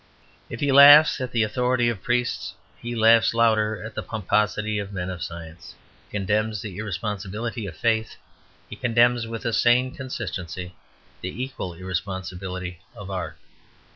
[0.49, 4.91] If he laughs at the authority of priests, he laughs louder at the pomposity of
[4.91, 5.75] men of science.
[6.07, 8.15] If he condemns the irresponsibility of faith,
[8.67, 10.73] he condemns with a sane consistency
[11.21, 13.37] the equal irresponsibility of art.